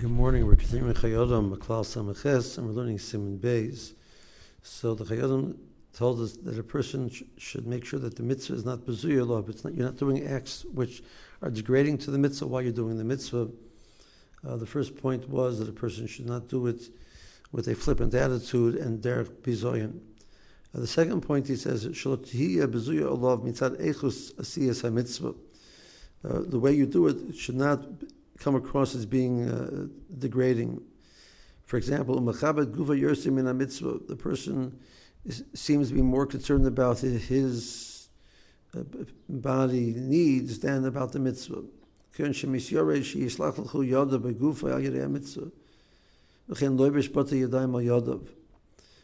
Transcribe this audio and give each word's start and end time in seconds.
Good 0.00 0.08
morning. 0.08 0.46
We're 0.46 0.56
continuing 0.56 0.94
Chayodam, 0.94 1.54
Maklal 1.54 1.84
Samaches, 1.84 2.56
and 2.56 2.66
we're 2.66 2.72
learning 2.72 2.96
Siman 2.96 3.38
Beis. 3.38 3.92
So 4.62 4.94
the 4.94 5.04
Chayodam 5.04 5.58
told 5.92 6.22
us 6.22 6.38
that 6.38 6.58
a 6.58 6.62
person 6.62 7.10
sh- 7.10 7.24
should 7.36 7.66
make 7.66 7.84
sure 7.84 7.98
that 7.98 8.16
the 8.16 8.22
mitzvah 8.22 8.54
is 8.54 8.64
not 8.64 8.78
bezuya 8.86 9.26
law, 9.26 9.44
it's 9.46 9.62
not, 9.62 9.74
you're 9.74 9.84
not 9.84 9.98
doing 9.98 10.26
acts 10.26 10.64
which 10.72 11.02
are 11.42 11.50
degrading 11.50 11.98
to 11.98 12.10
the 12.10 12.16
mitzvah 12.16 12.46
while 12.46 12.62
you're 12.62 12.72
doing 12.72 12.96
the 12.96 13.04
mitzvah. 13.04 13.50
Uh, 14.42 14.56
the 14.56 14.64
first 14.64 14.96
point 14.96 15.28
was 15.28 15.58
that 15.58 15.68
a 15.68 15.72
person 15.72 16.06
should 16.06 16.24
not 16.24 16.48
do 16.48 16.66
it 16.66 16.80
with 17.52 17.68
a 17.68 17.74
flippant 17.74 18.14
attitude 18.14 18.76
and 18.76 19.02
derech 19.02 19.28
bizoyan. 19.42 20.00
Uh, 20.74 20.80
the 20.80 20.86
second 20.86 21.20
point 21.20 21.46
he 21.46 21.56
says, 21.56 21.86
Shalotihiyya 21.86 22.68
bezuya 22.68 23.06
Allah 23.06 23.36
mitzad 23.36 23.78
echus 23.78 24.32
asiyas 24.36 24.80
ha-mitzvah. 24.80 25.34
Uh, 26.22 26.40
the 26.46 26.58
way 26.58 26.72
you 26.72 26.86
do 26.86 27.06
it 27.06 27.36
should 27.36 27.56
not 27.56 27.84
come 28.40 28.56
across 28.56 28.94
as 28.94 29.06
being 29.06 29.48
uh, 29.48 29.86
degrading. 30.18 30.82
For 31.64 31.76
example, 31.76 32.20
Mahabbat 32.20 32.74
Guva 32.74 33.00
Yersim 33.00 33.38
in 33.38 33.46
a 33.46 33.54
Mitzvah, 33.54 34.00
the 34.08 34.16
person 34.16 34.76
is, 35.24 35.44
seems 35.54 35.88
to 35.90 35.94
be 35.94 36.02
more 36.02 36.26
concerned 36.26 36.66
about 36.66 36.98
his, 36.98 37.28
his 37.28 38.08
uh, 38.76 38.82
body 39.28 39.94
needs 39.96 40.58
than 40.58 40.84
about 40.86 41.12
the 41.12 41.18
mitzvah. 41.18 41.62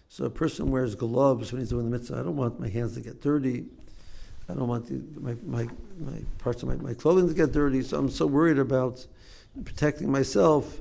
So 0.09 0.25
a 0.25 0.31
person 0.31 0.71
wears 0.71 0.95
gloves 0.95 1.53
when 1.53 1.61
he's 1.61 1.71
doing 1.71 1.85
the 1.85 1.91
mitzvah. 1.91 2.19
I 2.19 2.23
don't 2.23 2.37
want 2.37 2.59
my 2.61 2.69
hands 2.69 2.95
to 2.95 3.01
get 3.01 3.21
dirty. 3.21 3.67
I 4.49 4.55
don't 4.55 4.69
want 4.69 4.87
the, 4.87 5.21
my, 5.21 5.35
my, 5.45 5.69
my 5.99 6.19
parts 6.39 6.63
of 6.63 6.69
my, 6.69 6.77
my 6.77 6.95
clothing 6.95 7.29
to 7.29 7.35
get 7.35 7.53
dirty. 7.53 7.83
So 7.83 7.99
I'm 7.99 8.09
so 8.09 8.27
worried 8.27 8.59
about 8.59 9.05
protecting 9.65 10.11
myself, 10.11 10.81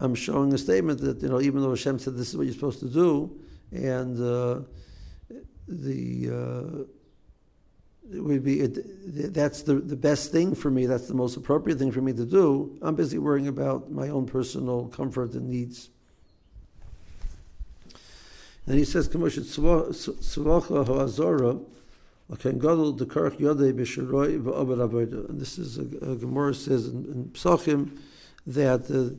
I'm 0.00 0.14
showing 0.14 0.52
a 0.52 0.58
statement 0.58 1.00
that 1.00 1.22
you 1.22 1.28
know 1.28 1.40
even 1.40 1.62
though 1.62 1.70
Hashem 1.70 1.98
said 1.98 2.16
this 2.16 2.30
is 2.30 2.36
what 2.36 2.46
you're 2.46 2.54
supposed 2.54 2.80
to 2.80 2.88
do, 2.88 3.30
and 3.72 4.20
uh, 4.20 4.60
the 5.68 6.30
uh, 6.30 6.84
it 8.12 8.20
would 8.20 8.44
be 8.44 8.60
it, 8.60 9.32
that's 9.32 9.62
the 9.62 9.74
the 9.76 9.96
best 9.96 10.32
thing 10.32 10.54
for 10.54 10.70
me. 10.70 10.86
That's 10.86 11.06
the 11.06 11.14
most 11.14 11.36
appropriate 11.36 11.78
thing 11.78 11.92
for 11.92 12.00
me 12.00 12.12
to 12.12 12.24
do. 12.24 12.76
I'm 12.82 12.96
busy 12.96 13.18
worrying 13.18 13.48
about 13.48 13.90
my 13.90 14.08
own 14.08 14.26
personal 14.26 14.88
comfort 14.88 15.32
and 15.34 15.48
needs. 15.48 15.90
And 18.66 18.78
he 18.78 18.84
says, 18.84 19.08
"Kamoshet 19.08 19.44
tzvacha 19.44 20.86
ha'azora." 20.86 21.60
And 22.30 22.60
this 25.40 25.58
is 25.58 25.78
a, 25.78 25.82
a 25.82 26.16
Gemara 26.16 26.54
says 26.54 26.88
in, 26.88 27.04
in 27.04 27.30
Psachim 27.32 27.98
that 28.46 28.88
the, 28.88 29.18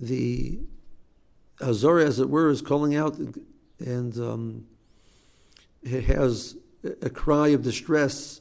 the 0.00 0.58
as 1.60 1.84
it 1.84 2.28
were, 2.28 2.48
is 2.50 2.62
calling 2.62 2.96
out 2.96 3.16
and 3.78 4.18
um, 4.18 4.66
it 5.82 6.04
has 6.04 6.56
a 7.02 7.10
cry 7.10 7.48
of 7.48 7.62
distress 7.62 8.40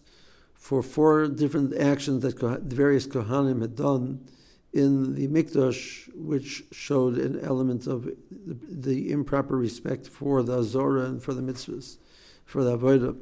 for 0.54 0.82
four 0.82 1.28
different 1.28 1.76
actions 1.78 2.24
that 2.24 2.40
the 2.40 2.76
various 2.76 3.08
Kohanim 3.08 3.62
had 3.62 3.76
done 3.76 4.26
in 4.72 5.16
the 5.16 5.28
Mikdash, 5.28 6.10
which 6.14 6.64
showed 6.72 7.18
an 7.18 7.40
element 7.40 7.88
of 7.88 8.04
the, 8.30 8.58
the 8.70 9.12
improper 9.12 9.58
respect 9.58 10.08
for 10.08 10.44
the 10.44 10.60
Azora 10.60 11.06
and 11.06 11.24
for 11.24 11.34
the 11.34 11.42
mitzvahs, 11.42 11.98
for 12.46 12.64
the 12.64 12.78
Avodah. 12.78 13.18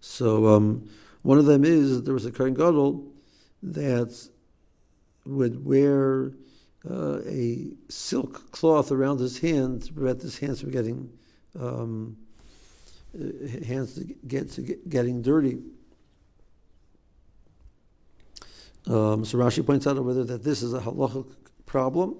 So 0.00 0.46
um, 0.46 0.88
one 1.22 1.38
of 1.38 1.46
them 1.46 1.64
is 1.64 1.96
that 1.96 2.04
there 2.04 2.14
was 2.14 2.26
a 2.26 2.32
Kohen 2.32 2.54
Gadol 2.54 3.06
that 3.62 4.28
would 5.26 5.64
wear 5.64 6.32
uh, 6.88 7.20
a 7.26 7.72
silk 7.88 8.50
cloth 8.52 8.90
around 8.90 9.20
his 9.20 9.38
hand 9.38 9.82
to 9.82 9.92
prevent 9.92 10.22
his 10.22 10.38
hands 10.38 10.60
from 10.60 10.70
getting 10.70 11.10
um, 11.58 12.16
uh, 13.14 13.64
hands 13.66 13.94
to 13.94 14.04
get 14.26 14.50
to 14.52 14.62
get, 14.62 14.88
getting 14.88 15.20
dirty. 15.20 15.58
Um, 18.86 19.24
so 19.24 19.36
Rashi 19.36 19.64
points 19.64 19.86
out 19.86 20.02
whether 20.02 20.24
that 20.24 20.42
this 20.42 20.62
is 20.62 20.72
a 20.72 20.80
halachic 20.80 21.26
problem. 21.66 22.16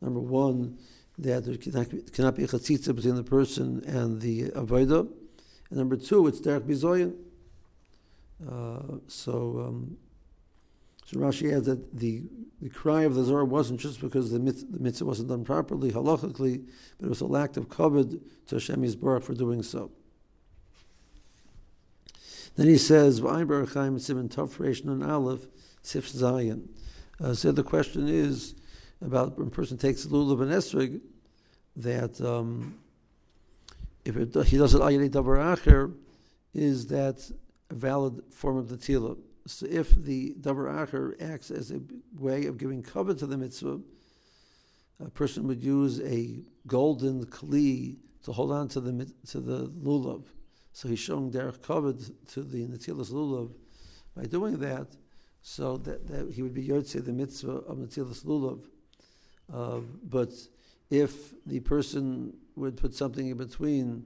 Number 0.00 0.20
one, 0.20 0.78
that 1.18 1.44
there 1.44 1.56
cannot, 1.56 1.88
cannot 2.12 2.36
be 2.36 2.44
a 2.44 2.46
chatzitza 2.46 2.94
between 2.94 3.16
the 3.16 3.24
person 3.24 3.82
and 3.86 4.20
the 4.20 4.50
avodah. 4.50 5.08
And 5.70 5.78
number 5.78 5.96
two, 5.96 6.26
it's 6.28 6.40
derech 6.40 6.60
bizoyin. 6.60 7.14
Uh, 8.46 8.98
so, 9.08 9.64
um, 9.66 9.96
so 11.04 11.18
Rashi 11.18 11.56
adds 11.56 11.66
that 11.66 11.98
the, 11.98 12.22
the 12.62 12.68
cry 12.68 13.02
of 13.02 13.14
the 13.14 13.22
Azora 13.22 13.44
wasn't 13.44 13.80
just 13.80 14.00
because 14.00 14.30
the, 14.30 14.38
mit, 14.38 14.72
the 14.72 14.78
mitzvah 14.78 15.04
wasn't 15.04 15.28
done 15.28 15.44
properly, 15.44 15.90
halachically, 15.90 16.64
but 16.98 17.06
it 17.06 17.08
was 17.08 17.20
a 17.20 17.26
lack 17.26 17.56
of 17.56 17.68
kavod 17.68 18.20
to 18.46 18.54
Hashem 18.54 18.82
Yisbarach 18.82 19.24
for 19.24 19.34
doing 19.34 19.62
so. 19.62 19.90
Then 22.56 22.66
he 22.66 22.76
says, 22.76 23.20
"V'ayin 23.20 23.46
Orach 23.46 23.74
Chaim 23.74 23.98
Siman 23.98 24.28
Tov 24.28 24.84
and 24.84 25.04
Aleph 25.04 25.46
Sif 25.82 26.10
Zayin." 26.10 26.68
Uh, 27.20 27.32
so 27.32 27.52
the 27.52 27.62
question 27.62 28.08
is 28.08 28.54
about 29.00 29.38
when 29.38 29.48
a 29.48 29.50
person 29.50 29.78
takes 29.78 30.06
lulav 30.06 30.42
and 30.42 30.50
esrog, 30.50 31.00
that 31.76 32.20
um, 32.20 32.76
if 34.04 34.16
it, 34.16 34.34
he 34.46 34.56
does 34.56 34.74
it 34.74 34.80
ayidei 34.80 35.10
davar 35.10 35.56
acher, 35.56 35.94
is 36.52 36.88
that 36.88 37.30
a 37.70 37.74
valid 37.74 38.22
form 38.30 38.56
of 38.56 38.68
the 38.68 38.76
tila? 38.76 39.18
So 39.46 39.66
if 39.66 39.90
the 39.94 40.34
davar 40.40 40.86
acher 40.86 41.20
acts 41.22 41.50
as 41.50 41.70
a 41.70 41.80
way 42.18 42.46
of 42.46 42.58
giving 42.58 42.82
cover 42.82 43.14
to 43.14 43.26
the 43.26 43.38
mitzvah, 43.38 43.80
a 45.00 45.10
person 45.10 45.46
would 45.46 45.62
use 45.62 46.00
a 46.00 46.40
golden 46.66 47.24
kli 47.26 47.96
to 48.24 48.32
hold 48.32 48.52
on 48.52 48.68
to 48.68 48.80
the 48.80 49.10
to 49.28 49.40
the 49.40 49.68
lulav. 49.68 50.24
So 50.72 50.88
he's 50.88 50.98
showing 50.98 51.30
derech 51.30 51.58
kavod 51.58 52.12
to 52.34 52.42
the 52.42 52.66
natilas 52.66 53.10
lulav 53.10 53.52
by 54.14 54.24
doing 54.24 54.58
that, 54.58 54.88
so 55.40 55.76
that, 55.78 56.06
that 56.08 56.30
he 56.30 56.42
would 56.42 56.54
be 56.54 56.66
yotze 56.68 57.02
the 57.04 57.12
mitzvah 57.12 57.50
of 57.50 57.78
natilas 57.78 58.24
lulav. 58.24 58.60
Uh, 59.52 59.80
but 60.02 60.30
if 60.90 61.32
the 61.46 61.60
person 61.60 62.36
would 62.56 62.76
put 62.76 62.94
something 62.94 63.28
in 63.28 63.36
between, 63.36 64.04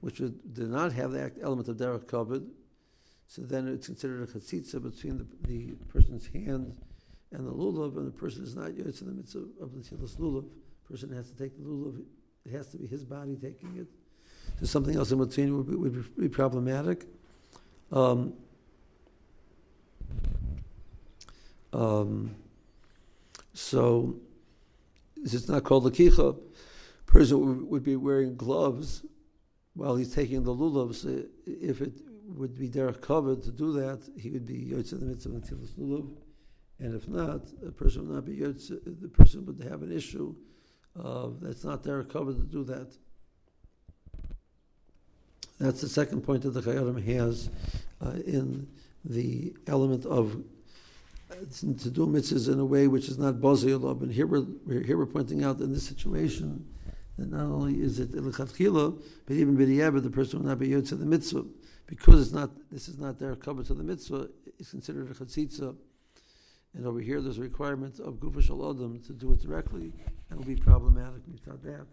which 0.00 0.20
would, 0.20 0.54
did 0.54 0.68
not 0.68 0.92
have 0.92 1.12
the 1.12 1.30
element 1.42 1.68
of 1.68 1.76
derech 1.76 2.06
kavod, 2.06 2.48
so 3.30 3.42
then 3.42 3.68
it's 3.68 3.86
considered 3.86 4.28
a 4.28 4.32
chatzitza 4.32 4.82
between 4.82 5.16
the, 5.16 5.26
the 5.46 5.76
person's 5.84 6.26
hand 6.26 6.76
and 7.30 7.46
the 7.46 7.52
lulav, 7.52 7.96
and 7.96 8.08
the 8.08 8.10
person 8.10 8.42
is 8.42 8.56
not 8.56 8.70
yotze 8.72 9.02
in 9.02 9.06
the 9.06 9.12
midst 9.12 9.36
of 9.36 9.42
the 9.56 9.78
natilas 9.78 10.16
lulav. 10.16 10.48
Person 10.90 11.12
has 11.12 11.30
to 11.30 11.36
take 11.36 11.56
the 11.56 11.62
lulav; 11.62 12.02
it 12.44 12.50
has 12.50 12.66
to 12.70 12.76
be 12.76 12.88
his 12.88 13.04
body 13.04 13.36
taking 13.40 13.76
it. 13.76 13.86
To 14.58 14.66
something 14.66 14.96
else 14.96 15.12
in 15.12 15.18
between 15.18 15.56
would 15.56 15.70
be, 15.70 15.76
would 15.76 16.16
be 16.16 16.28
problematic. 16.28 17.06
Um, 17.92 18.34
um, 21.72 22.34
so 23.54 24.16
it's 25.22 25.48
not 25.48 25.62
called 25.62 25.86
a 25.86 25.90
kicha. 25.90 26.36
Person 27.06 27.68
would 27.68 27.84
be 27.84 27.94
wearing 27.94 28.34
gloves 28.34 29.04
while 29.74 29.94
he's 29.94 30.12
taking 30.12 30.42
the 30.42 30.52
lulavs. 30.52 31.04
If 31.46 31.80
it 31.80 31.92
would 32.36 32.58
be 32.58 32.68
derech 32.68 32.98
kavod 32.98 33.44
to 33.44 33.50
do 33.50 33.72
that, 33.72 34.00
he 34.16 34.30
would 34.30 34.46
be 34.46 34.70
yotze 34.72 34.98
the 34.98 35.04
mitzvah 35.04 35.34
until 35.34 35.58
lulav. 35.78 36.10
And 36.78 36.94
if 36.94 37.08
not, 37.08 37.42
the 37.62 37.72
person 37.72 38.06
would 38.06 38.14
not 38.14 38.24
be 38.24 38.36
yotze, 38.36 38.78
the 38.84 39.08
person 39.08 39.44
would 39.46 39.60
have 39.68 39.82
an 39.82 39.92
issue 39.92 40.34
of 40.96 41.40
that's 41.40 41.64
not 41.64 41.82
derech 41.82 42.06
kavod 42.06 42.36
to 42.36 42.46
do 42.46 42.64
that. 42.64 42.96
That's 45.58 45.82
the 45.82 45.88
second 45.88 46.22
point 46.22 46.42
that 46.42 46.50
the 46.50 46.62
Chayyim 46.62 47.04
has 47.16 47.50
uh, 48.00 48.12
in 48.26 48.66
the 49.04 49.54
element 49.66 50.06
of 50.06 50.42
to 51.30 51.90
do 51.90 52.06
mitzvahs 52.06 52.52
in 52.52 52.58
a 52.58 52.64
way 52.64 52.88
which 52.88 53.08
is 53.08 53.18
not 53.18 53.34
boziyalab. 53.34 54.02
And 54.02 54.12
here 54.12 54.26
we're, 54.26 54.46
here 54.82 54.96
we're 54.96 55.06
pointing 55.06 55.44
out 55.44 55.60
in 55.60 55.72
this 55.72 55.86
situation 55.86 56.66
that 57.18 57.30
not 57.30 57.44
only 57.44 57.80
is 57.80 58.00
it 58.00 58.12
ilichatchila, 58.12 59.00
but 59.26 59.36
even 59.36 59.56
b'diyabed, 59.56 60.02
the 60.02 60.10
person 60.10 60.40
will 60.40 60.46
not 60.46 60.58
be 60.58 60.68
yotze 60.68 60.98
the 60.98 61.06
mitzvah 61.06 61.44
because 61.90 62.22
it's 62.22 62.32
not. 62.32 62.50
This 62.70 62.88
is 62.88 62.98
not 62.98 63.18
their 63.18 63.34
cover 63.34 63.62
to 63.64 63.74
the 63.74 63.82
mitzvah. 63.82 64.28
It's 64.58 64.70
considered 64.70 65.10
a 65.10 65.14
chatzitza. 65.14 65.76
And 66.74 66.86
over 66.86 67.00
here, 67.00 67.20
there's 67.20 67.38
a 67.38 67.42
requirement 67.42 67.98
of 67.98 68.14
gufa 68.14 68.44
adam 68.70 69.00
to 69.00 69.12
do 69.12 69.32
it 69.32 69.40
directly, 69.42 69.92
and 70.30 70.30
it 70.30 70.36
will 70.36 70.44
be 70.44 70.54
problematic 70.54 71.22
without 71.30 71.62
that. 71.64 71.84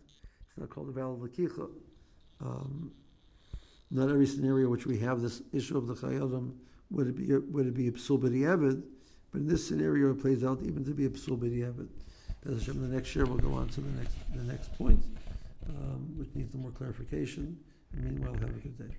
It's 0.48 0.58
not 0.58 0.70
called 0.70 0.90
a 0.90 0.92
valid 0.92 1.20
lakicha. 1.20 1.68
Um, 2.40 2.92
not 3.90 4.10
every 4.10 4.28
scenario 4.28 4.70
which 4.70 4.86
we 4.86 5.00
have 5.00 5.22
this 5.22 5.42
issue 5.52 5.78
of 5.78 5.88
the 5.88 5.96
chayadim 5.96 6.54
would 6.92 7.08
it 7.08 7.16
be 7.16 7.36
would 7.36 7.68
it 7.68 7.74
be 7.74 7.90
psul 7.92 8.22
but 9.32 9.42
in 9.42 9.48
this 9.48 9.68
scenario 9.68 10.12
it 10.12 10.22
plays 10.22 10.44
out 10.44 10.62
even 10.62 10.86
to 10.86 10.92
be 10.92 11.08
psul 11.10 11.40
b'diavad. 11.40 11.88
The 12.44 12.74
next 12.88 13.16
year 13.16 13.26
we'll 13.26 13.38
go 13.38 13.54
on 13.54 13.68
to 13.70 13.82
the 13.82 13.98
next 13.98 14.16
the 14.36 14.44
next 14.44 14.78
point, 14.78 15.04
um, 15.68 16.14
which 16.18 16.30
needs 16.36 16.54
more 16.54 16.72
clarification. 16.72 17.58
And 17.94 18.04
meanwhile, 18.04 18.34
have 18.34 18.44
a 18.44 18.60
good 18.60 18.78
day. 18.78 18.96